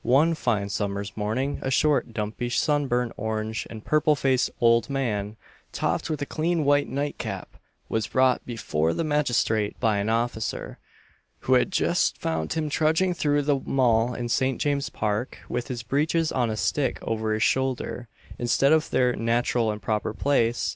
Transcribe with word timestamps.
One 0.00 0.32
fine 0.34 0.70
summer's 0.70 1.14
morning, 1.18 1.58
a 1.60 1.70
short, 1.70 2.14
dumpy, 2.14 2.48
sunburnt, 2.48 3.12
orange 3.18 3.66
and 3.68 3.84
purple 3.84 4.16
faced 4.16 4.50
old 4.58 4.88
man 4.88 5.36
topped 5.70 6.08
with 6.08 6.22
a 6.22 6.24
clean 6.24 6.64
white 6.64 6.88
night 6.88 7.18
cap, 7.18 7.58
was 7.90 8.06
brought 8.06 8.46
before 8.46 8.94
the 8.94 9.04
magistrate 9.04 9.78
by 9.78 9.98
an 9.98 10.08
officer, 10.08 10.78
who 11.40 11.52
had 11.52 11.70
just 11.70 12.16
found 12.16 12.54
him 12.54 12.70
trudging 12.70 13.12
through 13.12 13.42
the 13.42 13.60
Mall 13.66 14.14
in 14.14 14.30
St. 14.30 14.58
James's 14.58 14.88
Park, 14.88 15.40
with 15.46 15.68
his 15.68 15.82
breeches 15.82 16.32
on 16.32 16.48
a 16.48 16.56
stick 16.56 16.98
over 17.02 17.34
his 17.34 17.42
shoulder, 17.42 18.08
instead 18.38 18.72
of 18.72 18.86
in 18.86 18.90
their 18.96 19.12
natural 19.14 19.70
and 19.70 19.82
proper 19.82 20.14
place. 20.14 20.74